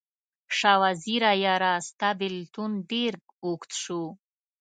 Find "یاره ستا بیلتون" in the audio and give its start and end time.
1.45-2.71